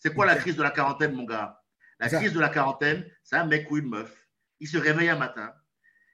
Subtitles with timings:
[0.00, 1.60] C'est quoi la crise de la quarantaine, mon gars?
[1.98, 4.10] La crise de la quarantaine, c'est un mec ou une meuf.
[4.58, 5.52] Il se réveille un matin,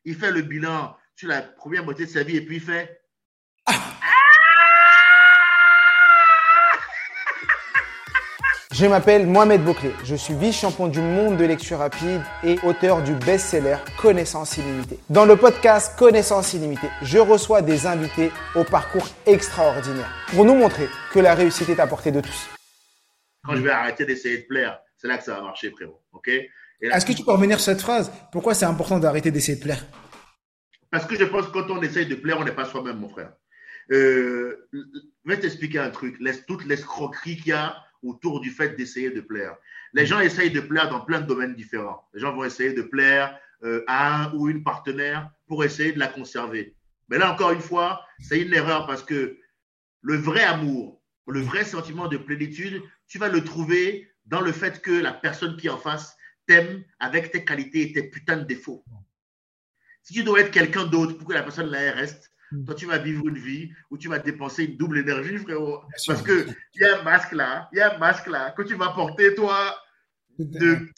[0.04, 3.00] il fait le bilan sur la première moitié de sa vie et puis il fait
[8.72, 13.14] Je m'appelle Mohamed Bouclé, je suis vice-champion du monde de lecture rapide et auteur du
[13.14, 14.98] best-seller Connaissance illimitée.
[15.08, 20.88] Dans le podcast Connaissance illimitée, je reçois des invités au parcours extraordinaire pour nous montrer
[21.12, 22.55] que la réussite est à portée de tous.
[23.46, 26.02] Quand je vais arrêter d'essayer de plaire, c'est là que ça va marcher, frérot.
[26.12, 26.28] Ok?
[26.80, 28.12] Est-ce que tu peux revenir sur cette phrase?
[28.32, 29.84] Pourquoi c'est important d'arrêter d'essayer de plaire?
[30.90, 33.08] Parce que je pense que quand on essaye de plaire, on n'est pas soi-même, mon
[33.08, 33.32] frère.
[33.92, 34.80] Euh, je
[35.24, 36.16] vais t'expliquer un truc.
[36.20, 39.56] Laisse toute l'escroquerie qu'il y a autour du fait d'essayer de plaire.
[39.92, 42.06] Les gens essayent de plaire dans plein de domaines différents.
[42.12, 45.98] Les gens vont essayer de plaire euh, à un ou une partenaire pour essayer de
[45.98, 46.74] la conserver.
[47.08, 49.38] Mais là, encore une fois, c'est une erreur parce que
[50.02, 54.82] le vrai amour, le vrai sentiment de plénitude, tu vas le trouver dans le fait
[54.82, 58.44] que la personne qui est en face t'aime avec tes qualités et tes putains de
[58.44, 58.84] défauts.
[60.02, 62.64] Si tu dois être quelqu'un d'autre pour que la personne là reste, Mm.
[62.64, 65.82] Toi, tu vas vivre une vie où tu vas dépenser une double énergie, frérot.
[66.06, 68.74] Parce qu'il y a un masque là, il y a un masque là que tu
[68.74, 69.76] vas porter, toi,
[70.38, 70.88] de,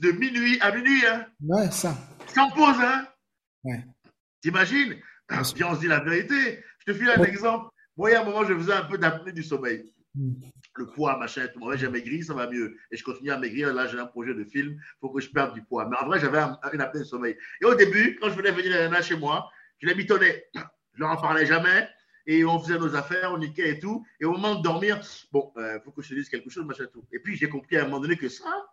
[0.00, 1.04] de, minuit à minuit.
[1.06, 1.26] Hein.
[1.42, 1.96] Ouais, ça.
[2.28, 3.06] Sans pause, hein.
[3.64, 3.84] Ouais.
[4.40, 4.96] T'imagines?
[5.56, 6.62] Viens, on se dit la vérité.
[6.78, 7.70] Je te file un exemple.
[7.96, 9.92] Moi, il y a un moment, je faisais un peu d'apnée du sommeil.
[10.14, 10.32] Mm.
[10.76, 11.60] Le poids, machin, tout.
[11.60, 12.76] Moi, j'ai maigri, ça va mieux.
[12.90, 13.72] Et je continue à maigrir.
[13.72, 14.72] Là, j'ai un projet de film.
[14.72, 15.88] Il faut que je perde du poids.
[15.88, 16.40] Mais en vrai, j'avais
[16.72, 17.36] une apnée du sommeil.
[17.60, 20.44] Et au début, quand je venais venir chez moi, je l'ai mitonné.
[20.54, 21.88] Je leur en parlais jamais.
[22.26, 24.04] Et on faisait nos affaires, on niquait et tout.
[24.20, 25.00] Et au moment de dormir,
[25.30, 27.04] bon, il euh, faut que je te dise quelque chose, machin tout.
[27.12, 28.66] Et puis j'ai compris à un moment donné que ça,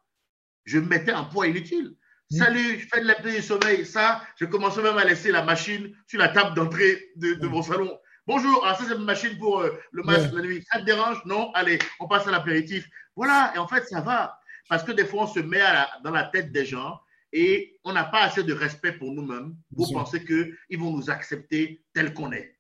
[0.63, 1.95] je mettais un poids inutile.
[2.31, 2.37] Mm.
[2.37, 3.85] Salut, je fais de l'apnée du sommeil.
[3.85, 7.61] Ça, je commençais même à laisser la machine sur la table d'entrée de, de, mon
[7.61, 7.99] salon.
[8.27, 10.63] Bonjour, alors ça c'est une machine pour euh, le masque la nuit.
[10.71, 11.25] Ça te dérange?
[11.25, 11.51] Non?
[11.53, 12.87] Allez, on passe à l'apéritif.
[13.15, 14.39] Voilà, et en fait ça va.
[14.69, 15.61] Parce que des fois on se met
[16.03, 17.01] dans la tête des gens
[17.33, 21.83] et on n'a pas assez de respect pour nous-mêmes pour penser qu'ils vont nous accepter
[21.93, 22.59] tel qu'on est.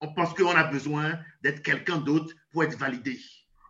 [0.00, 3.20] On pense qu'on a besoin d'être quelqu'un d'autre pour être validé.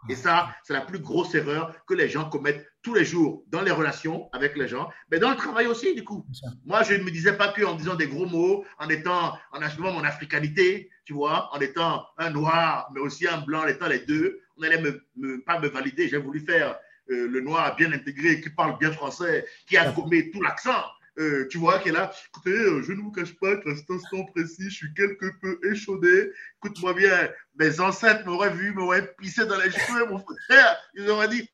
[0.08, 3.62] Et ça, c'est la plus grosse erreur que les gens commettent tous les jours dans
[3.62, 6.24] les relations avec les gens, mais dans le travail aussi, du coup.
[6.64, 9.92] Moi, je ne me disais pas qu'en disant des gros mots, en étant, en assumant
[9.92, 14.00] mon africanité, tu vois, en étant un noir, mais aussi un blanc, en étant les
[14.00, 16.08] deux, on allait me, pas me valider.
[16.08, 16.78] J'ai voulu faire
[17.10, 20.84] euh, le noir bien intégré, qui parle bien français, qui a gommé tout l'accent.
[21.18, 22.12] Euh, tu vois, est là.
[22.28, 25.58] Écoutez, euh, je ne vous cache pas qu'à cet instant précis, je suis quelque peu
[25.70, 26.30] échaudé.
[26.58, 30.76] Écoute-moi bien, mes ancêtres m'auraient vu, m'auraient pissé dans les cheveux, mon frère.
[30.94, 31.48] Ils auraient dit,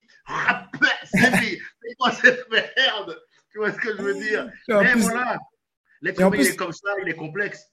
[1.15, 3.17] c'est quoi cette merde
[3.53, 4.51] Tu vois ce que je veux dire?
[4.69, 5.39] Mais voilà,
[6.01, 7.67] l'être humain, il est comme ça, il est complexe.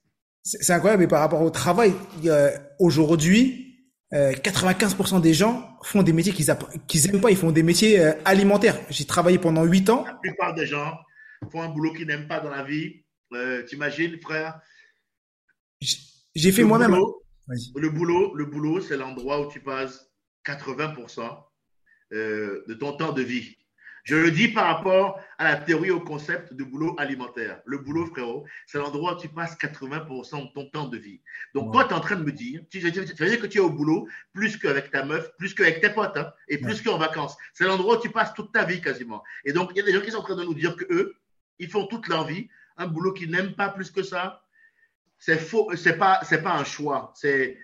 [0.43, 1.93] C'est incroyable, mais par rapport au travail,
[2.79, 3.69] aujourd'hui,
[4.11, 8.13] 95% euh, des gens font des métiers qu'ils n'aiment pas, ils font des métiers euh,
[8.25, 8.79] alimentaires.
[8.89, 10.03] J'ai travaillé pendant 8 ans.
[10.05, 10.97] La plupart des gens
[11.51, 13.03] font un boulot qu'ils n'aiment pas dans la vie.
[13.33, 14.59] Euh, T'imagines, frère?
[16.35, 16.95] J'ai fait moi-même.
[17.75, 20.11] Le boulot, le boulot, c'est l'endroit où tu passes
[20.45, 21.43] 80%
[22.13, 23.55] euh, de ton temps de vie.
[24.03, 27.61] Je le dis par rapport à la théorie au concept de boulot alimentaire.
[27.65, 31.21] Le boulot, frérot, c'est l'endroit où tu passes 80% de ton temps de vie.
[31.53, 33.61] Donc, toi, tu es en train de me dire, tu, veux dire que tu es
[33.61, 37.37] au boulot plus qu'avec ta meuf, plus qu'avec tes potes, hein, et plus qu'en vacances.
[37.53, 39.21] C'est l'endroit où tu passes toute ta vie quasiment.
[39.45, 40.85] Et donc, il y a des gens qui sont en train de nous dire que
[40.91, 41.15] eux,
[41.59, 42.49] ils font toute leur vie
[42.79, 44.41] un boulot qu'ils n'aiment pas plus que ça.
[45.19, 47.13] C'est faux, c'est pas, c'est pas un choix.
[47.15, 47.59] C'est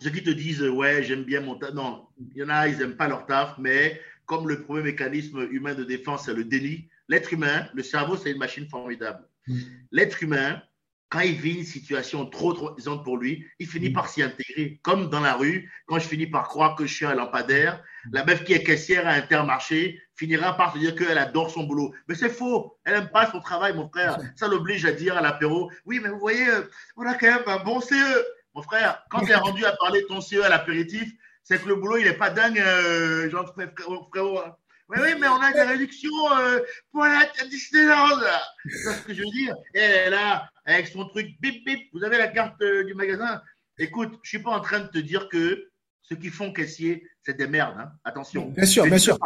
[0.00, 1.72] ceux qui te disent, ouais, j'aime bien mon taf.
[1.74, 5.46] Non, il y en a, ils n'aiment pas leur taf, mais comme le premier mécanisme
[5.50, 9.28] humain de défense, c'est le déni, l'être humain, le cerveau, c'est une machine formidable.
[9.46, 9.58] Mm.
[9.92, 10.62] L'être humain,
[11.10, 13.92] quand il vit une situation trop traumatisante pour lui, il finit mm.
[13.92, 14.80] par s'y intégrer.
[14.82, 18.24] Comme dans la rue, quand je finis par croire que je suis un lampadaire, la
[18.24, 21.94] meuf qui est caissière à Intermarché finira par se dire qu'elle adore son boulot.
[22.08, 22.78] Mais c'est faux.
[22.84, 24.18] Elle n'aime pas son travail, mon frère.
[24.36, 26.62] Ça l'oblige à dire à l'apéro, oui, mais vous voyez, euh,
[26.96, 28.24] on a quand même un bon CE.
[28.54, 31.12] Mon frère, quand tu es rendu à parler de ton CE à l'apéritif,
[31.42, 34.38] c'est que le boulot, il n'est pas dingue, euh, genre frérot.
[34.38, 34.56] Hein.
[34.88, 36.60] Oui, oui, mais on a des réductions euh,
[36.92, 38.20] pour la Disneyland.
[38.68, 39.54] C'est ce que je veux dire?
[39.74, 42.94] Et elle est là, avec son truc, bip, bip, vous avez la carte euh, du
[42.94, 43.40] magasin?
[43.78, 45.70] Écoute, je ne suis pas en train de te dire que
[46.02, 47.76] ceux qui font caissier, c'est des merdes.
[47.78, 47.92] Hein.
[48.04, 48.50] Attention.
[48.50, 49.18] Bien sûr, bien sûr.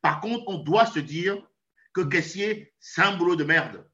[0.00, 1.38] Par contre, on doit se dire
[1.94, 3.84] que caissier, c'est un boulot de merde.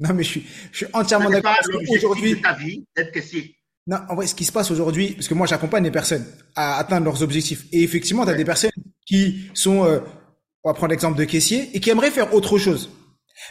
[0.00, 1.54] Non, mais je suis, je suis entièrement d'accord.
[1.90, 3.56] Aujourd'hui, ta vie, être caissier.
[3.86, 6.24] Non, en vrai, ce qui se passe aujourd'hui, parce que moi, j'accompagne les personnes
[6.54, 7.66] à atteindre leurs objectifs.
[7.72, 8.70] Et effectivement, tu as des personnes
[9.06, 10.00] qui sont, euh,
[10.64, 12.90] on va prendre l'exemple de caissier, et qui aimeraient faire autre chose.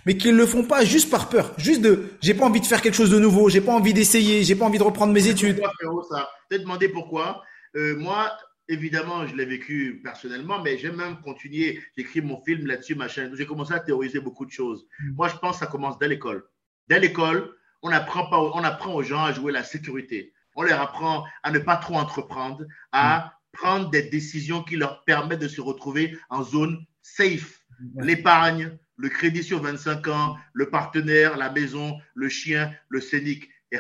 [0.06, 1.54] Mais qui ne le font pas juste par peur.
[1.58, 4.44] Juste de, j'ai pas envie de faire quelque chose de nouveau, j'ai pas envie d'essayer,
[4.44, 5.62] j'ai pas envie de reprendre mes études.
[6.10, 6.30] Ça?
[6.52, 7.42] demandé pourquoi?
[7.76, 8.32] Euh, moi,
[8.70, 11.84] évidemment, je l'ai vécu personnellement, mais j'ai même continué.
[11.98, 13.32] J'écris mon film là-dessus, machin.
[13.34, 14.88] J'ai commencé à théoriser beaucoup de choses.
[15.00, 15.16] Mm.
[15.16, 16.46] Moi, je pense que ça commence dès l'école.
[16.88, 20.34] Dès l'école, on apprend, pas, on apprend aux gens à jouer la sécurité.
[20.56, 23.58] On leur apprend à ne pas trop entreprendre, à mm.
[23.58, 27.60] prendre des décisions qui leur permettent de se retrouver en zone safe.
[27.96, 33.78] L'épargne, le crédit sur 25 ans, le partenaire, la maison, le chien, le scénic et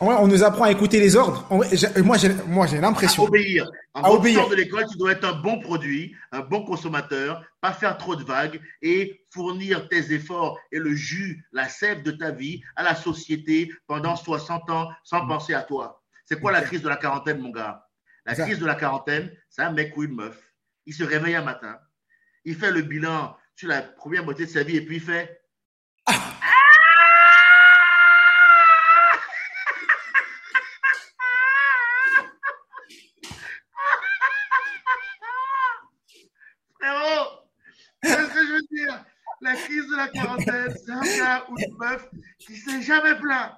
[0.00, 1.46] on nous apprend à écouter les ordres.
[1.50, 3.24] Moi, j'ai, moi, j'ai l'impression.
[3.24, 3.70] À obéir.
[3.94, 4.48] En à obéir.
[4.48, 8.24] de l'école, tu dois être un bon produit, un bon consommateur, pas faire trop de
[8.24, 12.94] vagues et fournir tes efforts et le jus, la sève de ta vie à la
[12.94, 15.28] société pendant 60 ans sans mm.
[15.28, 16.02] penser à toi.
[16.24, 17.86] C'est quoi la crise de la quarantaine, mon gars?
[18.26, 20.36] La crise de la quarantaine, c'est un mec ou une meuf.
[20.84, 21.78] Il se réveille un matin,
[22.44, 25.40] il fait le bilan sur la première moitié de sa vie et puis il fait
[39.96, 42.06] la quarantaine, c'est un gars ou une meuf
[42.38, 43.52] qui s'est jamais plaint.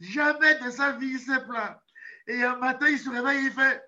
[0.00, 1.76] Jamais de sa vie, il s'est plaint.
[2.26, 3.82] Et un matin, il se réveille et il fait.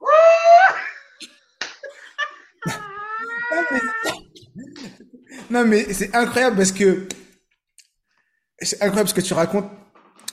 [5.50, 7.06] non, mais, c'est incroyable parce que.
[8.60, 9.70] C'est incroyable ce que tu racontes.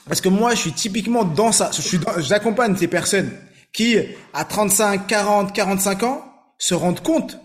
[0.06, 1.70] Parce que moi, je suis typiquement dans ça.
[2.18, 3.30] j'accompagne ces personnes
[3.72, 3.96] qui,
[4.32, 6.24] à 35, 40, 45 ans,
[6.58, 7.38] se rendent compte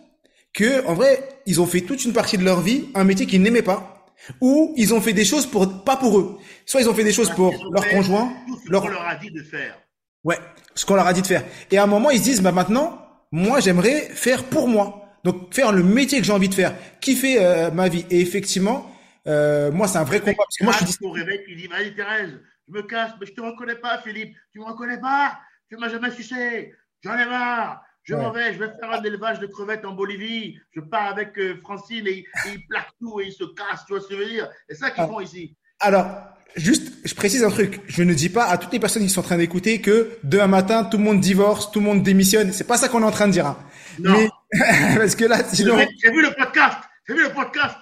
[0.54, 3.42] que, en vrai, ils ont fait toute une partie de leur vie un métier qu'ils
[3.42, 4.06] n'aimaient pas,
[4.40, 6.38] ou ils ont fait des choses pour pas pour eux.
[6.66, 8.34] Soit ils ont fait des choses pour leur conjoint,
[8.68, 8.88] leur...
[8.88, 9.80] leur a dit de faire.
[10.24, 10.38] Ouais,
[10.76, 11.44] ce qu'on leur a dit de faire.
[11.72, 13.02] Et à un moment, ils se disent, bah maintenant,
[13.32, 14.98] moi, j'aimerais faire pour moi.
[15.24, 18.06] Donc, faire le métier que j'ai envie de faire, kiffer euh, ma vie.
[18.10, 18.92] Et effectivement,
[19.28, 20.34] euh, moi, c'est un vrai combat.
[20.38, 20.98] Parce que moi, je dis.
[21.02, 24.36] Au réveil, tu dis, vas-y, Thérèse, je me casse, mais je te reconnais pas, Philippe.
[24.52, 25.40] Tu me reconnais pas?
[25.70, 26.74] Tu m'as jamais sucé.
[27.04, 27.84] J'en ai marre.
[28.04, 30.58] Je m'en vais, je vais faire un élevage de crevettes en Bolivie.
[30.72, 33.86] Je pars avec euh, Francine et, ils plaquent tout et ils se cassent.
[33.86, 34.50] Tu vois ce que je veux dire?
[34.68, 35.08] C'est ça qu'ils ah.
[35.08, 35.56] font ici.
[35.80, 36.08] Alors,
[36.56, 37.82] juste, je précise un truc.
[37.88, 40.48] Je ne dis pas à toutes les personnes qui sont en train d'écouter que demain
[40.48, 42.52] matin, tout le monde divorce, tout le monde démissionne.
[42.52, 43.46] C'est pas ça qu'on est en train de dire.
[43.46, 43.58] Hein.
[44.00, 44.18] Non.
[44.18, 44.30] Mais,
[44.98, 45.78] parce que là, sinon.
[46.04, 46.80] J'ai vu le podcast.
[47.08, 47.78] J'ai vu le podcast.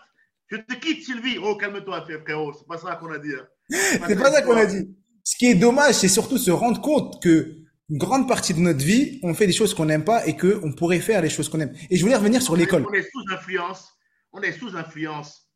[0.48, 1.38] Je te quitte, Sylvie.
[1.42, 2.54] Oh, calme-toi, frérot.
[2.54, 3.32] C'est pas ça qu'on a dit.
[3.34, 3.48] Hein.
[4.08, 4.90] C'est pas ça qu'on a dit.
[5.24, 7.59] Ce qui est dommage, c'est surtout se rendre compte que
[7.90, 10.60] une grande partie de notre vie, on fait des choses qu'on n'aime pas et que
[10.64, 11.74] on pourrait faire les choses qu'on aime.
[11.90, 12.86] Et je voulais revenir sur l'école.
[12.88, 13.98] On est sous influence,
[14.32, 15.52] on est sous influence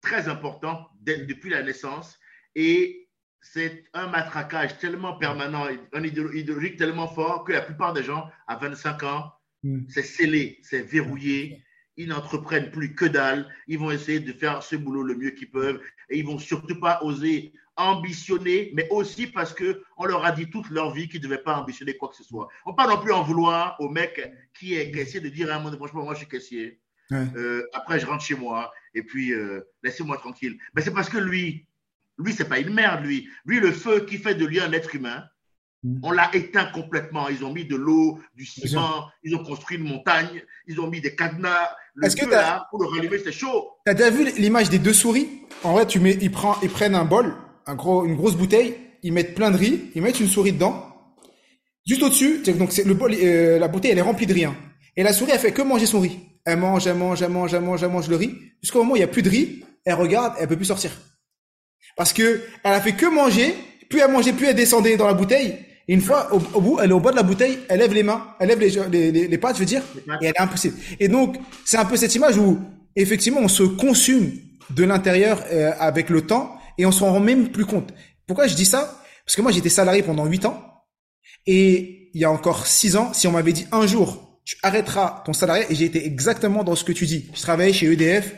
[0.00, 2.18] très important depuis la naissance
[2.54, 3.08] et
[3.40, 8.56] c'est un matraquage tellement permanent, un idéologique tellement fort que la plupart des gens à
[8.56, 9.32] 25 ans,
[9.62, 9.82] hmm.
[9.88, 11.62] c'est scellé, c'est verrouillé.
[12.00, 13.46] Ils n'entreprennent plus que dalle.
[13.68, 16.80] Ils vont essayer de faire ce boulot le mieux qu'ils peuvent et ils vont surtout
[16.80, 21.24] pas oser ambitionner, mais aussi parce qu'on leur a dit toute leur vie qu'ils ne
[21.24, 22.48] devaient pas ambitionner quoi que ce soit.
[22.64, 24.20] On ne peut pas non plus en vouloir au mec
[24.58, 26.80] qui est caissier de dire à un moment, franchement, moi je suis caissier.
[27.12, 30.58] Euh, après, je rentre chez moi et puis euh, laissez-moi tranquille.
[30.74, 31.66] Mais c'est parce que lui,
[32.18, 33.28] lui, c'est pas une merde, lui.
[33.44, 35.24] Lui, le feu qui fait de lui un être humain.
[36.02, 37.28] On l'a éteint complètement.
[37.28, 41.00] Ils ont mis de l'eau, du ciment, ils ont construit une montagne, ils ont mis
[41.00, 41.70] des cadenas.
[41.94, 43.70] Le Est-ce que là, pour le rallumer, c'était chaud.
[43.86, 45.28] Tu as déjà vu l'image des deux souris?
[45.64, 47.34] En vrai, tu mets, ils, prennent, ils prennent un bol,
[47.66, 50.86] un gros, une grosse bouteille, ils mettent plein de riz, ils mettent une souris dedans.
[51.86, 54.44] Juste au-dessus, donc c'est le bol, euh, la bouteille elle est remplie de riz.
[54.44, 54.56] Hein.
[54.96, 56.18] Et la souris elle fait que manger son riz.
[56.44, 58.34] Elle mange, elle mange, elle mange, elle mange, elle mange le riz.
[58.62, 60.90] Jusqu'au moment où il y a plus de riz, elle regarde, elle peut plus sortir.
[61.96, 63.54] Parce que elle a fait que manger,
[63.88, 65.58] plus elle mangeait, plus elle descendait dans la bouteille.
[65.90, 68.04] Et une fois au, bout, elle est au bas de la bouteille, elle lève les
[68.04, 69.82] mains, elle lève les, les, les, pattes, je veux dire,
[70.22, 70.76] et elle est impossible.
[71.00, 72.60] Et donc c'est un peu cette image où
[72.94, 74.30] effectivement on se consume
[74.70, 77.92] de l'intérieur euh, avec le temps et on s'en rend même plus compte.
[78.28, 79.02] Pourquoi je dis ça?
[79.26, 80.62] Parce que moi, j'étais salarié pendant 8 ans.
[81.46, 85.24] Et il y a encore 6 ans, si on m'avait dit un jour, tu arrêteras
[85.26, 87.28] ton salarié, et j'ai été exactement dans ce que tu dis.
[87.34, 88.34] Je travaillais chez EDF,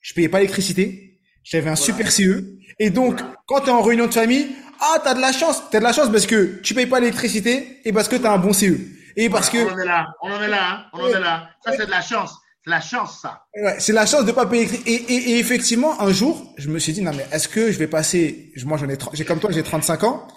[0.00, 2.58] je payais pas l'électricité, j'avais un super CE.
[2.78, 4.48] Et donc, quand tu es en réunion de famille,
[4.80, 7.80] ah, t'as de la chance, t'as de la chance parce que tu payes pas l'électricité
[7.84, 8.78] et parce que tu as un bon CE.
[9.16, 9.58] Et parce que...
[9.58, 10.84] On en est là, on en est là, hein.
[10.92, 11.50] on en est là.
[11.64, 12.34] Ça, c'est de la chance.
[12.64, 13.44] C'est la chance, ça.
[13.54, 14.68] Ouais, c'est la chance de pas payer.
[14.86, 17.78] Et, et, et, effectivement, un jour, je me suis dit, non, mais est-ce que je
[17.78, 20.28] vais passer, moi, j'en ai, j'ai comme toi, j'ai 35 ans.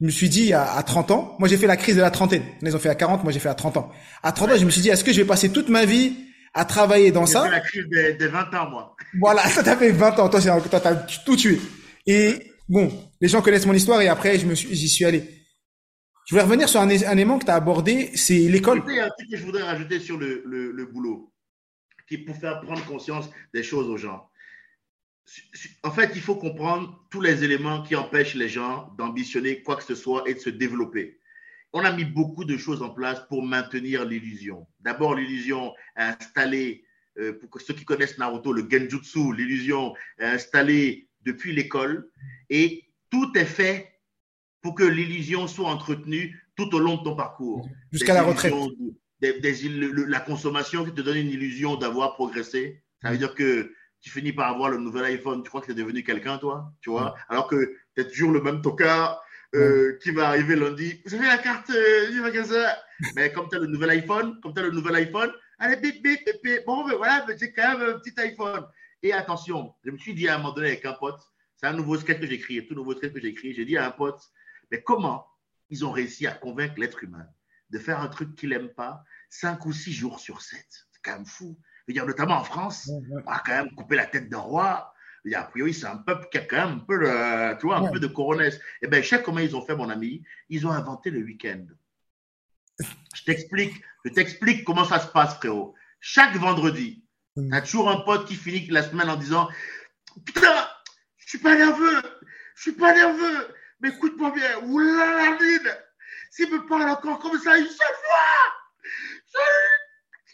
[0.00, 2.44] je me suis dit à, 30 ans, moi j'ai fait la crise de la trentaine.
[2.60, 3.90] Ils ont fait à 40, moi j'ai fait à 30 ans.
[4.22, 6.16] À 30 ans, je me suis dit, est-ce que je vais passer toute ma vie
[6.52, 7.44] à travailler dans ça?
[7.44, 8.96] J'ai fait la crise des, 20 ans, moi.
[9.18, 10.28] Voilà, ça t'a fait 20 ans.
[10.28, 10.40] Toi,
[10.80, 11.60] t'as tout tué.
[12.06, 12.90] Et bon,
[13.20, 15.22] les gens connaissent mon histoire et après, je suis, j'y suis allé.
[16.26, 18.82] Je voulais revenir sur un, élément que tu as abordé, c'est l'école.
[18.86, 21.32] Il y a un truc que je voudrais rajouter sur le, boulot,
[22.08, 24.30] qui pour faire prendre conscience des choses aux gens
[25.82, 29.84] en fait, il faut comprendre tous les éléments qui empêchent les gens d'ambitionner quoi que
[29.84, 31.18] ce soit et de se développer.
[31.72, 34.66] On a mis beaucoup de choses en place pour maintenir l'illusion.
[34.80, 36.84] D'abord, l'illusion installée,
[37.18, 42.10] euh, pour ceux qui connaissent Naruto, le genjutsu, l'illusion installée depuis l'école.
[42.48, 43.90] Et tout est fait
[44.62, 47.68] pour que l'illusion soit entretenue tout au long de ton parcours.
[47.92, 48.54] Jusqu'à la retraite.
[49.20, 52.82] la consommation qui te donne une illusion d'avoir progressé.
[53.02, 55.72] Ça veut dire que tu finis par avoir le nouvel iPhone, tu crois que tu
[55.72, 59.22] es devenu quelqu'un, toi, tu vois, alors que tu es toujours le même tocard
[59.54, 61.02] euh, qui va arriver lundi.
[61.04, 62.66] Vous avez la carte euh, du magasin.
[63.16, 66.02] Mais comme tu as le nouvel iPhone, comme tu as le nouvel iPhone, allez, bip,
[66.02, 68.64] bip, bip, Bon, ben voilà, j'ai quand même un petit iPhone.
[69.02, 71.20] Et attention, je me suis dit à un moment donné avec un pote,
[71.60, 73.86] c'est un nouveau sketch que j'écris, un tout nouveau sketch que j'écris, j'ai dit à
[73.86, 74.22] un pote,
[74.70, 75.26] mais comment
[75.68, 77.26] ils ont réussi à convaincre l'être humain
[77.70, 80.66] de faire un truc qu'il n'aime pas cinq ou six jours sur sept?
[80.90, 81.58] C'est quand même fou
[81.92, 84.92] dire, notamment en France, on a quand même coupé la tête d'un roi.
[85.34, 87.90] a priori, c'est un peuple qui a quand même un peu, de, tu vois, un
[87.90, 88.56] peu de coronesse.
[88.56, 90.22] Et eh bien, je sais comment ils ont fait, mon ami.
[90.48, 91.66] Ils ont inventé le week-end.
[93.14, 95.74] Je t'explique, je t'explique comment ça se passe, frérot.
[96.00, 97.04] Chaque vendredi,
[97.36, 99.48] tu as toujours un pote qui finit la semaine en disant
[100.24, 100.66] Putain,
[101.30, 102.02] je suis pas nerveux,
[102.56, 105.38] je suis pas nerveux, mais écoute-moi bien, oulala,
[106.28, 109.38] s'il me parle encore comme ça une seule fois,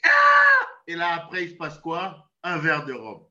[0.05, 2.31] ah et là, après, il se passe quoi?
[2.43, 3.27] Un verre de rhum.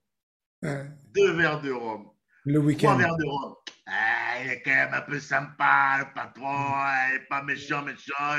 [0.62, 2.12] Deux verres de rhum.
[2.44, 2.90] Le week-end.
[2.90, 3.56] Trois verres de rhum.
[3.88, 6.76] Ah, il est quand même un peu sympa, le patron,
[7.08, 8.38] il n'est pas méchant, méchant.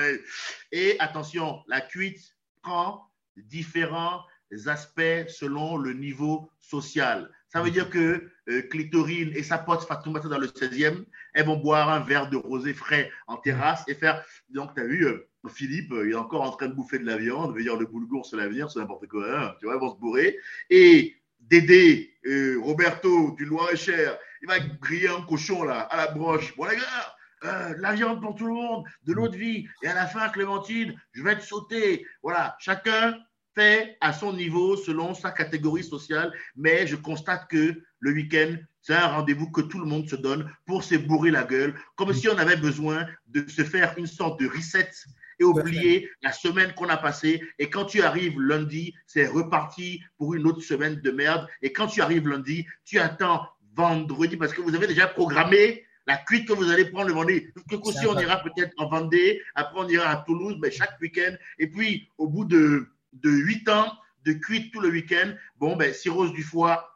[0.71, 2.21] Et attention, la cuite
[2.62, 4.23] prend différents
[4.66, 7.28] aspects selon le niveau social.
[7.56, 11.56] Ça veut dire que euh, Clitorine et sa pote Fatoumata dans le 16e, elles vont
[11.56, 14.22] boire un verre de rosé frais en terrasse et faire.
[14.50, 17.16] Donc, tu as vu, euh, Philippe, il est encore en train de bouffer de la
[17.16, 19.94] viande, veut dire le boulgour, c'est l'avenir, c'est n'importe quoi, hein, tu vois, ils vont
[19.94, 20.36] se bourrer.
[20.68, 26.54] Et Dédé, euh, Roberto du Loir-et-Cher, il va griller un cochon là, à la broche.
[26.58, 29.66] Bon, les gars, euh, la viande pour tout le monde, de l'eau de vie.
[29.82, 32.06] Et à la fin, Clémentine, je vais te sauter.
[32.22, 33.18] Voilà, chacun
[33.56, 38.94] fait à son niveau selon sa catégorie sociale, mais je constate que le week-end, c'est
[38.94, 42.28] un rendez-vous que tout le monde se donne pour se bourrer la gueule, comme si
[42.28, 44.90] on avait besoin de se faire une sorte de reset
[45.38, 47.42] et oublier la semaine qu'on a passée.
[47.58, 51.46] Et quand tu arrives lundi, c'est reparti pour une autre semaine de merde.
[51.62, 56.16] Et quand tu arrives lundi, tu attends vendredi parce que vous avez déjà programmé la
[56.16, 57.46] cuite que vous allez prendre le vendredi.
[57.68, 61.34] Que aussi, on ira peut-être en Vendée, après on ira à Toulouse, mais chaque week-end.
[61.58, 62.88] Et puis, au bout de,
[63.23, 63.92] de 8 ans
[64.25, 66.88] de cuite tout le week-end, bon, ben, cirrhose du foie,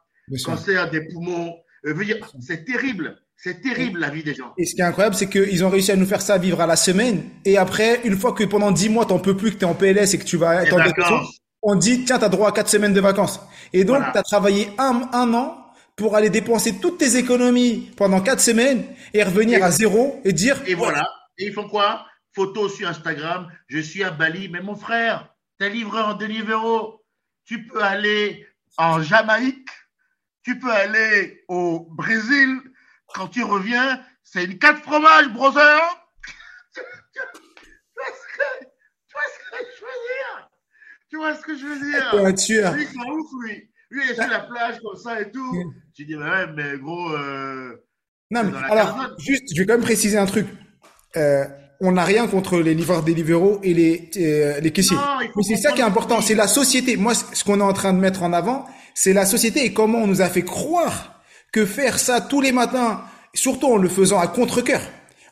[0.43, 1.93] cancer des poumons, euh,
[2.41, 3.17] c'est terrible.
[3.37, 4.53] C'est terrible la vie des gens.
[4.57, 6.67] Et ce qui est incroyable, c'est qu'ils ont réussi à nous faire ça vivre à
[6.67, 7.23] la semaine.
[7.43, 9.73] Et après, une fois que pendant 10 mois, t'en peux plus, que tu es en
[9.73, 11.21] PLS et que tu vas être en dépression,
[11.63, 13.39] on dit, tiens, tu as droit à 4 semaines de vacances.
[13.73, 15.57] Et donc, tu as travaillé un, un an
[15.95, 20.61] pour aller dépenser toutes tes économies pendant 4 semaines et revenir à zéro et dire.
[20.67, 21.03] Et voilà.
[21.39, 22.05] Et ils font quoi?
[22.33, 23.47] Photo sur Instagram.
[23.67, 24.49] Je suis à Bali.
[24.49, 27.05] Mais mon frère, t'es livreur en Deliveroo.
[27.45, 29.69] Tu peux aller en Jamaïque.
[30.41, 32.59] Tu peux aller au Brésil
[33.13, 35.79] quand tu reviens, c'est une quatre fromages, brother.
[36.73, 37.19] tu,
[37.99, 38.25] vois ce
[39.45, 40.49] que je veux dire?
[41.09, 42.73] Tu vois ce que je veux dire?
[42.73, 43.69] Lui, c'est ouf, lui.
[43.91, 45.73] Lui, il est sur la plage comme ça et tout.
[45.93, 47.11] Tu dis, ouais, mais gros.
[47.11, 47.85] Euh,
[48.31, 50.47] non, mais alors, juste, je vais quand même préciser un truc.
[51.17, 51.45] Euh,
[51.81, 54.97] on n'a rien contre les livreurs des libéraux et les, euh, les caissiers.
[55.35, 56.95] mais c'est ça qui est important, c'est la société.
[56.95, 59.99] Moi, ce qu'on est en train de mettre en avant, c'est la société et comment
[59.99, 61.21] on nous a fait croire
[61.51, 63.01] que faire ça tous les matins,
[63.33, 64.81] surtout en le faisant à contre-cœur,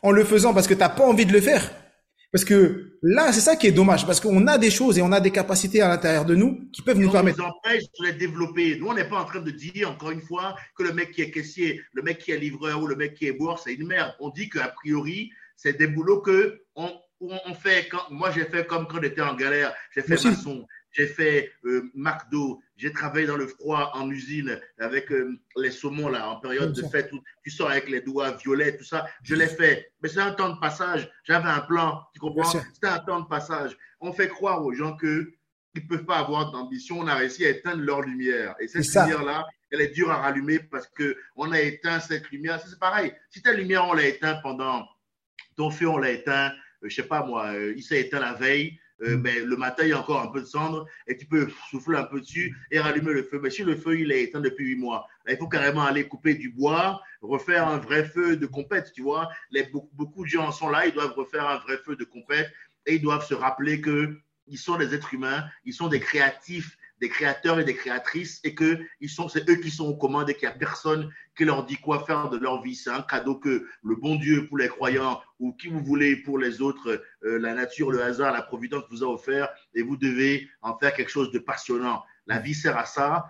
[0.01, 1.71] en le faisant parce que t'as pas envie de le faire.
[2.31, 5.11] Parce que là, c'est ça qui est dommage, parce qu'on a des choses et on
[5.11, 7.39] a des capacités à l'intérieur de nous qui peuvent nous permettre.
[7.39, 8.77] Nous empêche de les développer.
[8.77, 11.23] Nous, on n'est pas en train de dire, encore une fois, que le mec qui
[11.23, 13.87] est caissier, le mec qui est livreur ou le mec qui est bourse, c'est une
[13.87, 14.13] merde.
[14.19, 16.89] On dit qu'a priori, c'est des boulots que on,
[17.19, 17.89] on fait.
[17.89, 19.75] Quand, moi, j'ai fait comme quand j'étais en galère.
[19.93, 25.11] J'ai fait maçon, j'ai fait euh, McDo, j'ai travaillé dans le froid en usine avec
[25.11, 28.77] euh, les saumons là, en période de fête où tu sors avec les doigts violets,
[28.77, 29.05] tout ça.
[29.21, 29.91] Je l'ai fait.
[30.01, 31.11] Mais c'est un temps de passage.
[31.25, 32.49] J'avais un plan, tu comprends?
[32.73, 33.77] C'était un temps de passage.
[33.99, 35.27] On fait croire aux gens qu'ils
[35.75, 36.99] ne peuvent pas avoir d'ambition.
[36.99, 38.55] On a réussi à éteindre leur lumière.
[38.61, 42.61] Et cette lumière-là, elle est dure à rallumer parce qu'on a éteint cette lumière.
[42.65, 43.13] C'est pareil.
[43.29, 44.87] Si ta lumière, on l'a éteint pendant
[45.59, 49.09] ton feu, on l'a éteint, je sais pas moi, il s'est éteint la veille, mais
[49.09, 49.21] mm.
[49.21, 51.97] ben, le matin, il y a encore un peu de cendre et tu peux souffler
[51.97, 53.41] un peu dessus et rallumer le feu.
[53.43, 56.35] Mais si le feu, il est éteint depuis huit mois, il faut carrément aller couper
[56.35, 59.27] du bois, refaire un vrai feu de compète, tu vois.
[59.51, 62.49] Les, beaucoup, beaucoup, de gens sont là, ils doivent refaire un vrai feu de compète
[62.85, 67.09] et ils doivent se rappeler qu'ils sont des êtres humains, ils sont des créatifs des
[67.09, 68.79] créateurs et des créatrices et que
[69.29, 72.05] c'est eux qui sont aux commandes et qu'il n'y a personne qui leur dit quoi
[72.05, 72.75] faire de leur vie.
[72.75, 76.37] C'est un cadeau que le bon Dieu pour les croyants ou qui vous voulez pour
[76.37, 80.49] les autres, euh, la nature, le hasard, la providence vous a offert et vous devez
[80.61, 82.03] en faire quelque chose de passionnant.
[82.27, 83.27] La vie sert à ça.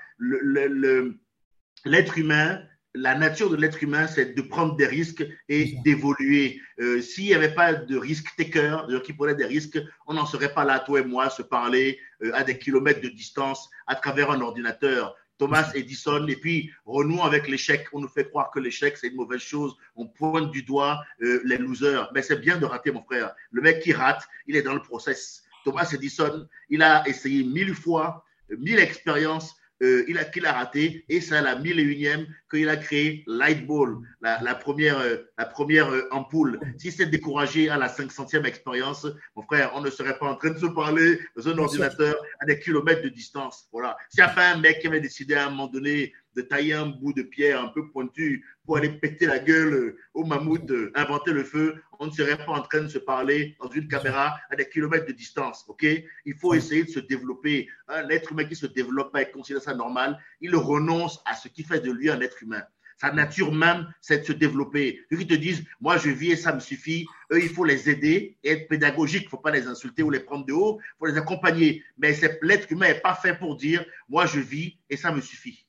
[1.86, 2.62] L'être humain
[2.96, 6.62] la nature de l'être humain, c'est de prendre des risques et d'évoluer.
[6.80, 10.26] Euh, s'il n'y avait pas de risque taker, de qui prenait des risques, on n'en
[10.26, 13.96] serait pas là, toi et moi, se parler euh, à des kilomètres de distance à
[13.96, 15.16] travers un ordinateur.
[15.38, 17.88] Thomas Edison, et puis renouons avec l'échec.
[17.94, 19.74] On nous fait croire que l'échec, c'est une mauvaise chose.
[19.96, 22.12] On pointe du doigt euh, les losers.
[22.14, 23.34] Mais c'est bien de rater, mon frère.
[23.52, 25.44] Le mec qui rate, il est dans le process.
[25.64, 31.06] Thomas Edison, il a essayé mille fois, mille expériences euh, il a, qu'il a raté,
[31.08, 35.18] et c'est à la mille et unième qu'il a créé Lightball, la, la première, euh,
[35.38, 36.60] la première euh, ampoule.
[36.78, 40.52] Si c'est découragé à la 500e expérience, mon frère, on ne serait pas en train
[40.52, 43.68] de se parler dans un ordinateur à des kilomètres de distance.
[43.72, 43.98] Voilà.
[44.10, 46.74] S'il n'y a pas un mec qui avait décidé à un moment donné de tailler
[46.74, 51.34] un bout de pierre un peu pointu pour aller péter la gueule au mammouth, inventer
[51.34, 54.56] le feu, on ne serait pas en train de se parler dans une caméra à
[54.56, 55.66] des kilomètres de distance.
[55.68, 55.86] Ok?
[56.26, 57.68] Il faut essayer de se développer.
[58.08, 61.64] L'être humain qui se développe pas et considère ça normal, il renonce à ce qui
[61.64, 62.64] fait de lui un être humain.
[63.02, 65.06] Sa nature même, c'est de se développer.
[65.10, 67.90] Ceux qui te disent, moi je vis et ça me suffit, eux, il faut les
[67.90, 69.24] aider et être pédagogique.
[69.24, 71.84] Il ne faut pas les insulter ou les prendre de haut, il faut les accompagner.
[71.98, 75.66] Mais l'être humain n'est pas fait pour dire, moi je vis et ça me suffit.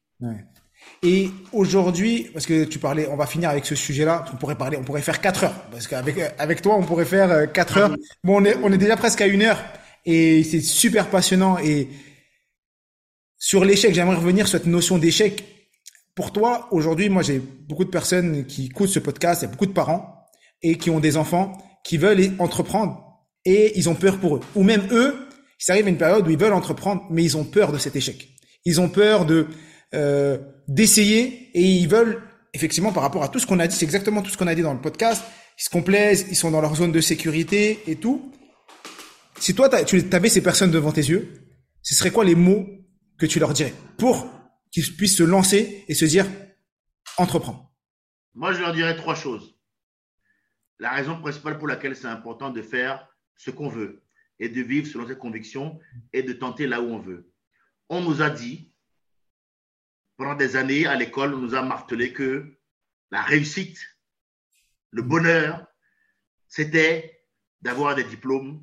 [1.02, 4.24] Et aujourd'hui, parce que tu parlais, on va finir avec ce sujet-là.
[4.32, 7.30] On pourrait parler, on pourrait faire quatre heures, parce qu'avec avec toi, on pourrait faire
[7.30, 7.96] euh, quatre heures.
[8.24, 9.62] Bon, on est on est déjà presque à une heure,
[10.04, 11.58] et c'est super passionnant.
[11.58, 11.88] Et
[13.38, 15.45] sur l'échec, j'aimerais revenir sur cette notion d'échec.
[16.14, 19.50] Pour toi, aujourd'hui, moi, j'ai beaucoup de personnes qui écoutent ce podcast, il y a
[19.50, 20.26] beaucoup de parents
[20.62, 21.52] et qui ont des enfants
[21.84, 23.10] qui veulent entreprendre
[23.45, 24.40] et ils ont peur pour eux.
[24.54, 25.26] Ou même eux,
[25.58, 27.97] ça arrive à une période où ils veulent entreprendre, mais ils ont peur de cet
[27.97, 28.28] échec.
[28.64, 29.47] Ils ont peur de
[29.94, 32.22] euh, d'essayer et ils veulent
[32.52, 34.54] effectivement par rapport à tout ce qu'on a dit, c'est exactement tout ce qu'on a
[34.54, 35.24] dit dans le podcast.
[35.58, 38.32] Ils se complaisent, ils sont dans leur zone de sécurité et tout.
[39.38, 41.32] Si toi tu avais ces personnes devant tes yeux,
[41.82, 42.68] ce serait quoi les mots
[43.18, 44.28] que tu leur dirais pour
[44.70, 46.26] qu'ils puissent se lancer et se dire
[47.16, 47.70] entreprends?
[48.34, 49.56] Moi, je leur dirais trois choses.
[50.78, 54.02] La raison principale pour laquelle c'est important de faire ce qu'on veut
[54.38, 55.78] et de vivre selon ses convictions
[56.12, 57.30] et de tenter là où on veut.
[57.88, 58.70] On nous a dit
[60.21, 62.45] pendant des années, à l'école, on nous a martelé que
[63.11, 63.78] la réussite,
[64.91, 65.67] le bonheur,
[66.47, 67.25] c'était
[67.63, 68.63] d'avoir des diplômes,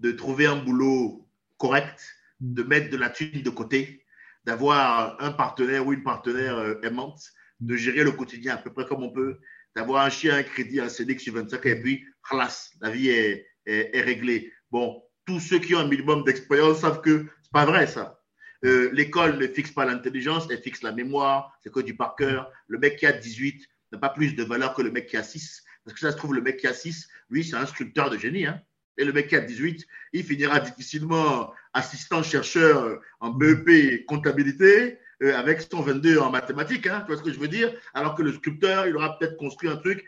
[0.00, 2.04] de trouver un boulot correct,
[2.40, 4.04] de mettre de la thune de côté,
[4.44, 7.22] d'avoir un partenaire ou une partenaire euh, aimante,
[7.60, 9.38] de gérer le quotidien à peu près comme on peut,
[9.76, 13.46] d'avoir un chien, un crédit, un CD sur 25 et puis, halas, la vie est,
[13.66, 14.52] est, est réglée.
[14.72, 18.17] Bon, tous ceux qui ont un minimum d'expérience savent que c'est pas vrai ça.
[18.64, 22.50] Euh, l'école ne fixe pas l'intelligence, elle fixe la mémoire, c'est que du par cœur.
[22.66, 25.22] Le mec qui a 18 n'a pas plus de valeur que le mec qui a
[25.22, 25.64] 6.
[25.84, 28.18] Parce que ça se trouve, le mec qui a 6, lui, c'est un sculpteur de
[28.18, 28.46] génie.
[28.46, 28.60] Hein.
[28.96, 35.60] Et le mec qui a 18, il finira difficilement assistant-chercheur en BEP comptabilité euh, avec
[35.60, 36.86] son 22 en mathématiques.
[36.88, 37.72] Hein, tu vois ce que je veux dire?
[37.94, 40.04] Alors que le sculpteur, il aura peut-être construit un truc.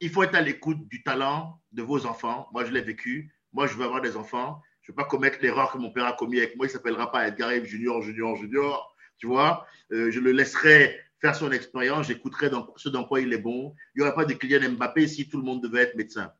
[0.00, 2.48] Il faut être à l'écoute du talent de vos enfants.
[2.52, 3.34] Moi, je l'ai vécu.
[3.52, 4.62] Moi, je veux avoir des enfants.
[4.88, 6.64] Je ne vais pas commettre l'erreur que mon père a commis avec moi.
[6.64, 8.96] Il ne s'appellera pas Edgar Yves Junior, Junior, Junior.
[9.18, 12.06] Tu vois, euh, je le laisserai faire son expérience.
[12.06, 13.74] J'écouterai ce dans quoi il est bon.
[13.94, 16.32] Il n'y aurait pas de Kylian Mbappé si tout le monde devait être médecin.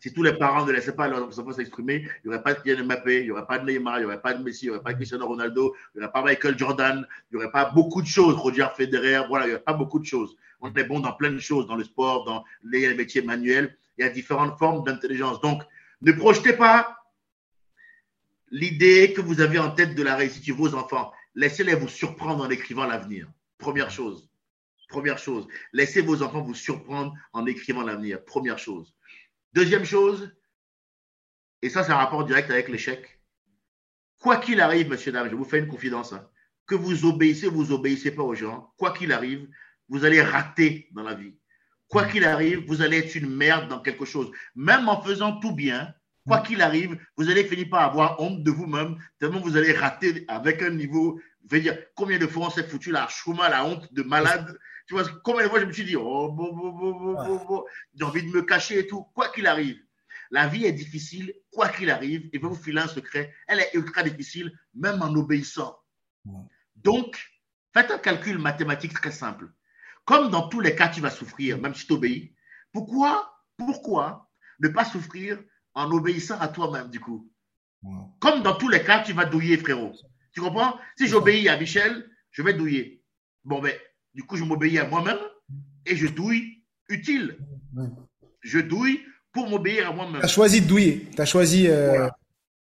[0.00, 2.60] Si tous les parents ne laissaient pas leurs enfants s'exprimer, il n'y aurait pas de
[2.60, 4.68] Kylian Mbappé, il n'y aurait pas de Neymar, il n'y aurait pas de Messi, il
[4.68, 7.50] n'y aurait pas de Cristiano Ronaldo, il n'y aurait pas Michael Jordan, il n'y aurait
[7.50, 10.36] pas beaucoup de choses, Roger Federer, voilà, il n'y aurait pas beaucoup de choses.
[10.60, 13.76] On est bon dans plein de choses, dans le sport, dans les métiers manuels.
[13.98, 15.40] Il y a différentes formes d'intelligence.
[15.40, 15.62] Donc,
[16.02, 17.01] ne projetez pas
[18.52, 21.12] l'idée que vous avez en tête de la réussite de vos enfants.
[21.34, 23.28] Laissez-les vous surprendre en écrivant l'avenir.
[23.58, 24.30] Première chose.
[24.88, 25.48] Première chose.
[25.72, 28.22] Laissez vos enfants vous surprendre en écrivant l'avenir.
[28.24, 28.94] Première chose.
[29.54, 30.30] Deuxième chose,
[31.62, 33.20] et ça, c'est un rapport direct avec l'échec.
[34.18, 36.28] Quoi qu'il arrive, monsieur, dame, je vous fais une confidence, hein.
[36.66, 39.48] que vous obéissez, vous obéissez pas aux gens, quoi qu'il arrive,
[39.88, 41.34] vous allez rater dans la vie.
[41.88, 44.30] Quoi qu'il arrive, vous allez être une merde dans quelque chose.
[44.54, 45.94] Même en faisant tout bien,
[46.26, 50.24] Quoi qu'il arrive, vous allez finir par avoir honte de vous-même, tellement vous allez rater
[50.28, 51.20] avec un niveau.
[51.50, 54.56] Je veux dire, combien de fois on s'est foutu la chouma, la honte de malade
[54.86, 58.78] Tu vois, combien de fois je me suis dit, oh, j'ai envie de me cacher
[58.78, 59.78] et tout, quoi qu'il arrive.
[60.30, 64.02] La vie est difficile, quoi qu'il arrive, et vous filer un secret, elle est ultra
[64.02, 65.76] difficile, même en obéissant.
[66.76, 67.20] Donc,
[67.74, 69.50] faites un calcul mathématique très simple.
[70.04, 72.34] Comme dans tous les cas, tu vas souffrir, même si tu obéis,
[72.72, 74.30] pourquoi, pourquoi
[74.60, 75.42] ne pas souffrir
[75.74, 77.30] en obéissant à toi-même, du coup
[78.20, 79.92] Comme dans tous les cas, tu vas douiller, frérot.
[80.32, 80.78] Tu comprends?
[80.96, 83.02] Si j'obéis à Michel, je vais douiller.
[83.44, 83.74] Bon, ben,
[84.14, 85.18] du coup, je m'obéis à moi-même
[85.86, 87.38] et je douille utile.
[88.40, 90.20] Je douille pour m'obéir à moi-même.
[90.20, 91.08] Tu as choisi de douiller.
[91.14, 91.68] Tu as choisi.
[91.68, 92.08] Euh,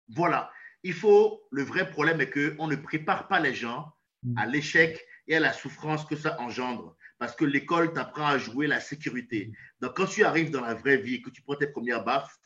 [0.09, 0.51] voilà.
[0.83, 1.41] Il faut.
[1.51, 3.91] Le vrai problème est qu'on ne prépare pas les gens
[4.23, 4.37] mm.
[4.37, 6.95] à l'échec et à la souffrance que ça engendre.
[7.17, 9.51] Parce que l'école t'apprend à jouer la sécurité.
[9.79, 12.37] Donc, quand tu arrives dans la vraie vie, que tu prends tes premières baffes,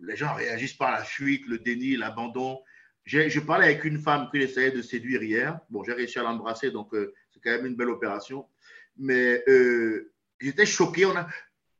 [0.00, 2.60] les gens réagissent par la fuite, le déni, l'abandon.
[3.04, 5.58] Je parlais avec une femme qui essayait de séduire hier.
[5.70, 8.46] Bon, j'ai réussi à l'embrasser, donc euh, c'est quand même une belle opération.
[8.96, 11.06] Mais euh, j'étais choqué.
[11.06, 11.28] On a,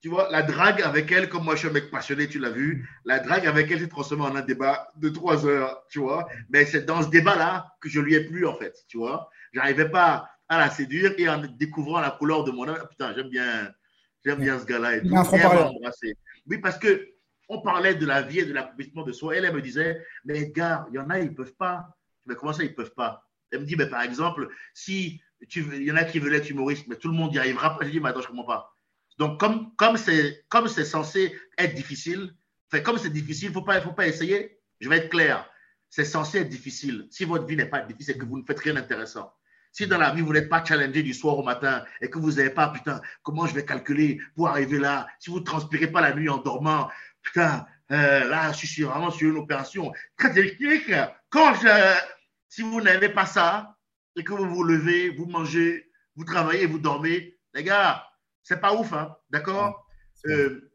[0.00, 2.50] tu vois, la drague avec elle, comme moi je suis un mec passionné, tu l'as
[2.50, 6.28] vu, la drague avec elle s'est transformée en un débat de trois heures, tu vois.
[6.48, 9.28] Mais c'est dans ce débat-là que je lui ai plu, en fait, tu vois.
[9.52, 13.30] J'arrivais pas à la séduire et en découvrant la couleur de mon âme, putain, j'aime
[13.30, 13.72] bien,
[14.24, 14.96] j'aime bien ce gars-là.
[14.96, 15.08] Et tout.
[16.46, 17.15] oui, parce que
[17.48, 19.36] on parlait de la vie et de l'accomplissement de soi.
[19.36, 21.96] Elle, me disait, mais Edgar, il y en a, ils ne peuvent pas.
[22.26, 23.22] Mais comment ça, ils ne peuvent pas?
[23.50, 25.20] Elle me dit, mais par exemple, si
[25.54, 27.84] il y en a qui veulent être humoriste, mais tout le monde n'y arrivera pas.
[27.84, 28.76] Je dis, mais attends, je ne comprends pas.
[29.18, 32.34] Donc, comme c'est c'est censé être difficile,
[32.84, 34.58] comme c'est difficile, faut pas faut pas essayer.
[34.80, 35.48] Je vais être clair.
[35.88, 37.06] C'est censé être difficile.
[37.10, 39.32] Si votre vie n'est pas difficile, c'est que vous ne faites rien d'intéressant.
[39.72, 42.32] Si dans la vie, vous n'êtes pas challengé du soir au matin et que vous
[42.32, 46.00] n'avez pas, putain, comment je vais calculer pour arriver là, si vous ne transpirez pas
[46.00, 46.90] la nuit en dormant,
[47.26, 50.90] putain, euh, là, je suis vraiment sur une opération très technique.
[51.28, 51.98] Quand je,
[52.48, 53.76] si vous n'avez pas ça
[54.16, 58.06] et que vous vous levez, vous mangez, vous travaillez, vous dormez, les gars,
[58.42, 59.86] c'est pas ouf, hein, d'accord?
[60.26, 60.70] Euh,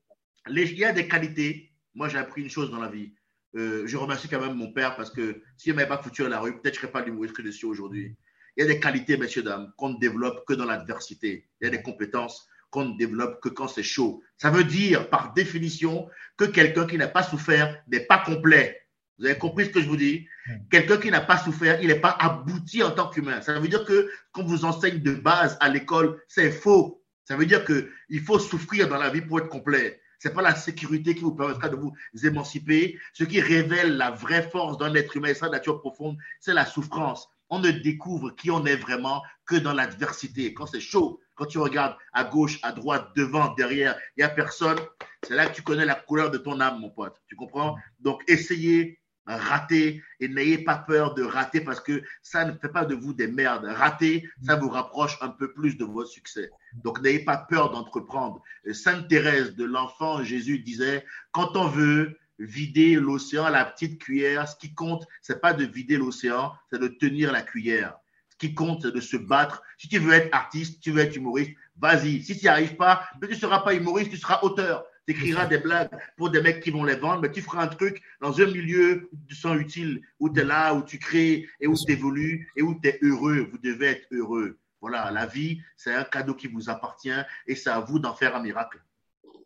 [0.49, 1.73] Il y a des qualités.
[1.93, 3.13] Moi, j'ai appris une chose dans la vie.
[3.55, 6.29] Euh, je remercie quand même mon père parce que s'il ne m'avait pas foutu à
[6.29, 8.15] la rue, peut-être je ne serais pas l'humoriste que je suis aujourd'hui.
[8.55, 11.49] Il y a des qualités, messieurs, dames, qu'on ne développe que dans l'adversité.
[11.59, 14.23] Il y a des compétences qu'on ne développe que quand c'est chaud.
[14.37, 16.07] Ça veut dire, par définition,
[16.37, 18.81] que quelqu'un qui n'a pas souffert n'est pas complet.
[19.19, 20.25] Vous avez compris ce que je vous dis?
[20.71, 23.41] Quelqu'un qui n'a pas souffert, il n'est pas abouti en tant qu'humain.
[23.41, 27.03] Ça veut dire que qu'on vous enseigne de base à l'école, c'est faux.
[27.25, 30.01] Ça veut dire qu'il faut souffrir dans la vie pour être complet.
[30.17, 32.99] Ce n'est pas la sécurité qui vous permettra de vous émanciper.
[33.13, 36.65] Ce qui révèle la vraie force d'un être humain et sa nature profonde, c'est la
[36.65, 37.27] souffrance.
[37.49, 40.53] On ne découvre qui on est vraiment que dans l'adversité.
[40.53, 44.29] Quand c'est chaud, quand tu regardes à gauche, à droite, devant, derrière, il n'y a
[44.29, 44.77] personne.
[45.23, 47.19] C'est là que tu connais la couleur de ton âme, mon pote.
[47.25, 47.75] Tu comprends?
[47.99, 52.85] Donc, essayez rater et n'ayez pas peur de rater parce que ça ne fait pas
[52.85, 53.65] de vous des merdes.
[53.65, 56.51] Rater, ça vous rapproche un peu plus de votre succès.
[56.83, 58.43] Donc n'ayez pas peur d'entreprendre.
[58.73, 64.49] Sainte Thérèse de l'enfant Jésus disait, quand on veut vider l'océan à la petite cuillère,
[64.49, 68.00] ce qui compte, c'est pas de vider l'océan, c'est de tenir la cuillère.
[68.41, 69.61] Qui compte, de se battre.
[69.77, 72.21] Si tu veux être artiste, tu veux être humoriste, vas-y.
[72.23, 75.45] Si tu n'y arrives pas, tu ne seras pas humoriste, tu seras auteur tu écriras
[75.45, 78.39] des blagues pour des mecs qui vont les vendre, mais tu feras un truc dans
[78.39, 81.75] un milieu où tu sens utile, où tu es là, où tu crées et où
[81.75, 83.47] tu évolues et où tu es heureux.
[83.51, 84.59] Vous devez être heureux.
[84.79, 87.11] Voilà, la vie, c'est un cadeau qui vous appartient
[87.47, 88.81] et c'est à vous d'en faire un miracle.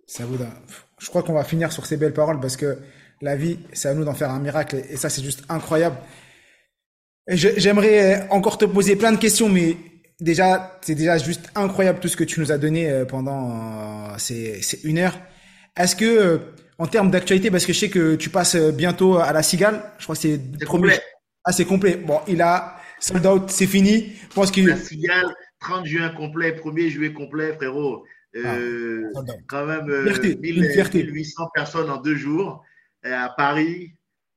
[0.08, 0.38] Ça vous
[0.99, 2.77] Je crois qu'on va finir sur ces belles paroles parce que
[3.21, 5.97] la vie, c'est à nous d'en faire un miracle et ça, c'est juste incroyable.
[7.27, 9.77] J'aimerais encore te poser plein de questions, mais
[10.19, 14.15] déjà, c'est déjà juste incroyable tout ce que tu nous as donné euh, pendant euh,
[14.17, 15.17] ces, ces une heure.
[15.77, 16.38] Est-ce que, euh,
[16.77, 19.81] en termes d'actualité, parce que je sais que tu passes euh, bientôt à la Cigale,
[19.97, 20.99] je crois que c'est complet.
[21.43, 21.97] Ah, c'est complet.
[21.97, 24.13] Bon, il a sold out, c'est fini.
[24.29, 28.05] Je pense que la Cigale, 30 juin complet, 1er juillet complet, frérot.
[28.35, 29.89] Euh, ah, quand même
[30.73, 32.63] fierté, 1800 personnes en deux jours
[33.03, 33.93] à Paris.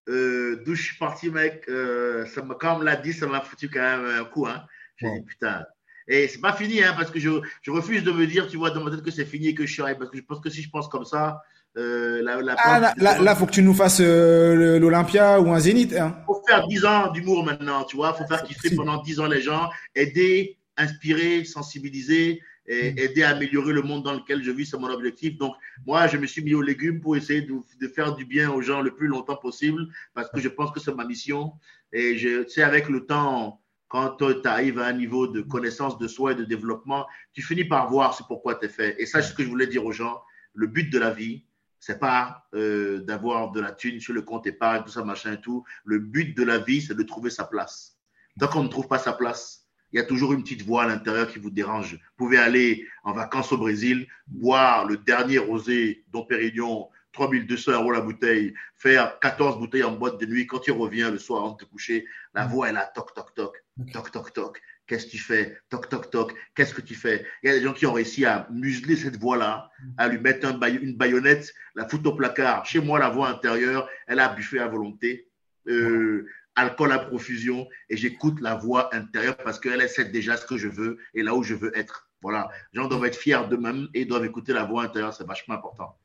[0.08, 3.80] D'où je suis parti, mec, ça quand on me l'a dit, ça m'a foutu quand
[3.80, 4.46] même un coup.
[4.46, 4.64] Hein.
[4.96, 5.64] J'ai dit, putain,
[6.08, 7.28] et c'est pas fini, hein, parce que je,
[7.60, 9.66] je, refuse de me dire, tu vois, dans ma tête que c'est fini et que
[9.66, 11.42] je suis parce que je pense que si je pense comme ça,
[11.76, 15.60] euh, la, la ah, là, là, faut que tu nous fasses euh, l'Olympia ou un
[15.60, 15.94] Zénith.
[15.94, 16.16] Hein.
[16.26, 18.14] Faut faire 10 ans d'humour maintenant, tu vois.
[18.14, 22.98] Faut faire kiffer pendant 10 ans les gens, aider, inspirer, sensibiliser, et mm.
[22.98, 25.36] aider à améliorer le monde dans lequel je vis, c'est mon objectif.
[25.36, 25.54] Donc,
[25.86, 28.60] moi, je me suis mis aux légumes pour essayer de, de, faire du bien aux
[28.60, 31.52] gens le plus longtemps possible, parce que je pense que c'est ma mission.
[31.92, 36.06] Et je sais, avec le temps, quand tu arrives à un niveau de connaissance de
[36.06, 38.96] soi et de développement, tu finis par voir ce pourquoi tu es fait.
[39.00, 40.20] Et ça, c'est ce que je voulais dire aux gens.
[40.52, 41.46] Le but de la vie,
[41.80, 45.40] c'est pas euh, d'avoir de la thune sur le compte épargne, tout ça, machin et
[45.40, 45.64] tout.
[45.84, 47.96] Le but de la vie, c'est de trouver sa place.
[48.38, 50.86] Tant qu'on ne trouve pas sa place, il y a toujours une petite voix à
[50.86, 51.94] l'intérieur qui vous dérange.
[51.94, 57.90] Vous pouvez aller en vacances au Brésil, boire le dernier rosé Dom Pérignon, 3200 euros
[57.90, 60.46] la bouteille, faire 14 bouteilles en boîte de nuit.
[60.46, 62.50] Quand tu reviens le soir avant de te coucher, la mm.
[62.50, 63.56] voix est là, toc, toc, toc,
[63.92, 64.62] toc, toc, toc.
[64.86, 65.58] Qu'est-ce que tu fais?
[65.68, 66.34] Toc, toc, toc.
[66.54, 67.26] Qu'est-ce que tu fais?
[67.42, 70.48] Il y a des gens qui ont réussi à museler cette voix-là, à lui mettre
[70.48, 72.64] une baïonnette, la foutre au placard.
[72.64, 75.28] Chez moi, la voix intérieure, elle a buffé à volonté.
[75.66, 76.26] Euh,
[76.58, 80.68] alcool à profusion et j'écoute la voix intérieure parce qu'elle essaie déjà ce que je
[80.68, 82.10] veux et là où je veux être.
[82.20, 82.48] Voilà.
[82.72, 85.14] Les gens doivent être fiers d'eux-mêmes et doivent écouter la voix intérieure.
[85.14, 85.96] C'est vachement important.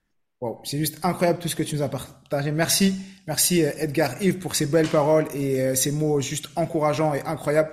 [0.41, 2.51] Wow, c'est juste incroyable tout ce que tu nous as partagé.
[2.51, 7.13] Merci, merci euh, Edgar Yves pour ces belles paroles et euh, ces mots juste encourageants
[7.13, 7.71] et incroyables.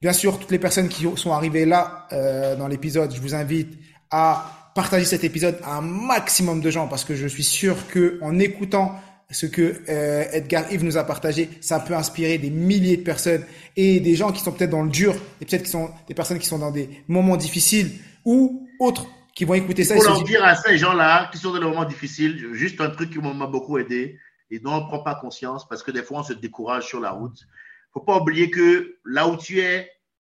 [0.00, 3.76] Bien sûr, toutes les personnes qui sont arrivées là euh, dans l'épisode, je vous invite
[4.10, 8.18] à partager cet épisode à un maximum de gens parce que je suis sûr que
[8.22, 12.96] en écoutant ce que euh, Edgar Yves nous a partagé, ça peut inspirer des milliers
[12.96, 13.44] de personnes
[13.76, 16.38] et des gens qui sont peut-être dans le dur, et peut-être qui sont des personnes
[16.38, 17.90] qui sont dans des moments difficiles
[18.24, 19.96] ou autres qui vont écouter ça.
[19.96, 22.90] Il faut leur dire à ces gens-là qui sont dans des moments difficiles, juste un
[22.90, 24.18] truc qui m'a beaucoup aidé
[24.50, 27.00] et dont on ne prend pas conscience parce que des fois on se décourage sur
[27.00, 27.46] la route.
[27.92, 29.90] Faut pas oublier que là où tu es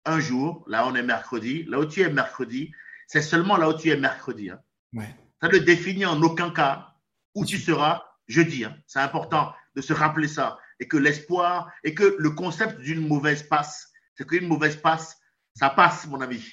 [0.06, 2.72] un jour, là on est mercredi, là où tu es mercredi,
[3.06, 4.50] c'est seulement là où tu es mercredi.
[4.50, 4.60] Hein.
[4.94, 5.14] Ouais.
[5.42, 6.94] Ça ne définit en aucun cas
[7.36, 8.64] où tu seras jeudi.
[8.66, 8.78] Hein.
[8.88, 10.58] C'est important de se rappeler ça.
[10.80, 15.18] Et que l'espoir, et que le concept d'une mauvaise passe, c'est qu'une mauvaise passe,
[15.56, 16.44] ça passe, mon ami.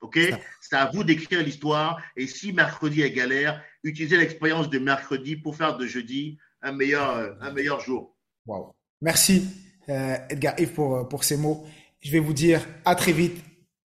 [0.00, 0.18] OK?
[0.60, 2.02] C'est à vous d'écrire l'histoire.
[2.16, 7.36] Et si mercredi est galère, utilisez l'expérience de mercredi pour faire de jeudi un meilleur,
[7.40, 8.16] un meilleur jour.
[8.46, 8.74] Wow.
[9.00, 9.48] Merci,
[9.88, 11.66] euh, Edgar Yves, pour, pour ces mots.
[12.00, 13.44] Je vais vous dire à très vite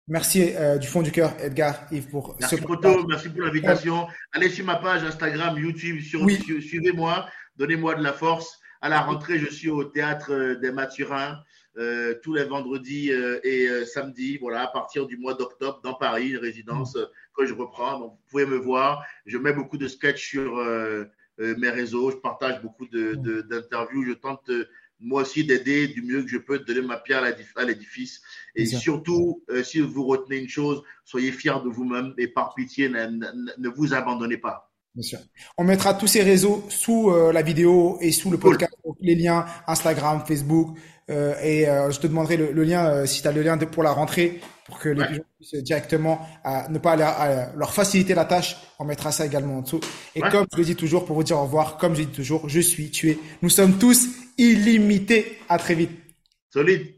[0.07, 4.07] Merci euh, du fond du cœur, Edgar, Yves, pour merci ce merci pour l'invitation.
[4.33, 8.59] Allez sur ma page Instagram, YouTube, suivez-moi, donnez-moi de la force.
[8.81, 11.39] À la rentrée, je suis au théâtre euh, des Mathurins
[11.77, 13.11] euh, tous les vendredis
[13.43, 16.97] et samedis, voilà, à partir du mois d'octobre dans Paris, une résidence
[17.35, 17.99] que je reprends.
[17.99, 19.03] Donc, vous pouvez me voir.
[19.25, 20.55] Je mets beaucoup de sketchs sur
[21.37, 24.49] mes réseaux, je partage beaucoup d'interviews, je tente
[25.05, 27.23] moi aussi d'aider du mieux que je peux, de donner ma pierre
[27.55, 28.21] à l'édifice.
[28.55, 32.89] Et surtout, euh, si vous retenez une chose, soyez fiers de vous-même et par pitié,
[32.89, 34.71] ne, vous abandonnez pas.
[34.95, 35.19] Bien sûr.
[35.57, 39.45] On mettra tous ces réseaux sous euh, la vidéo et sous le podcast, les liens
[39.67, 40.77] Instagram, Facebook.
[41.11, 44.41] Euh, et je te demanderai le, lien, si tu as le lien pour la rentrée,
[44.65, 46.27] pour que les gens puissent directement
[46.69, 48.57] ne pas aller, leur faciliter la tâche.
[48.79, 49.81] On mettra ça également en dessous.
[50.15, 52.49] Et comme je le dis toujours, pour vous dire au revoir, comme je dis toujours,
[52.49, 53.19] je suis tué.
[53.43, 54.07] Nous sommes tous
[54.37, 55.39] illimités.
[55.49, 55.91] À très vite.
[56.51, 56.94] Solide.